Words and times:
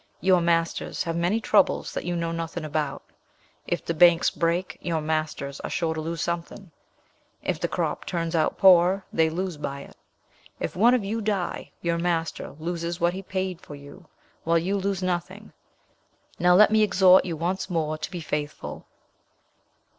Your 0.19 0.41
masters 0.41 1.03
have 1.03 1.15
many 1.15 1.39
troubles 1.39 1.93
that 1.93 2.05
you 2.05 2.15
know 2.15 2.31
nothing 2.31 2.65
about. 2.65 3.03
If 3.67 3.85
the 3.85 3.93
banks 3.93 4.31
break, 4.31 4.79
your 4.81 4.99
masters 4.99 5.59
are 5.59 5.69
sure 5.69 5.93
to 5.93 6.01
lose 6.01 6.21
something. 6.23 6.71
If 7.43 7.59
the 7.59 7.67
crops 7.67 8.07
turn 8.07 8.35
out 8.35 8.57
poor, 8.57 9.05
they 9.13 9.29
lose 9.29 9.57
by 9.57 9.81
it. 9.81 9.95
If 10.59 10.75
one 10.75 10.95
of 10.95 11.05
you 11.05 11.21
die, 11.21 11.69
your 11.83 11.99
master 11.99 12.55
loses 12.57 12.99
what 12.99 13.13
he 13.13 13.21
paid 13.21 13.61
for 13.61 13.75
you, 13.75 14.07
while 14.43 14.57
you 14.57 14.75
lose 14.75 15.03
nothing. 15.03 15.53
Now 16.39 16.55
let 16.55 16.71
me 16.71 16.81
exhort 16.81 17.23
you 17.23 17.37
once 17.37 17.69
more 17.69 17.95
to 17.99 18.09
be 18.09 18.21
faithful." 18.21 18.87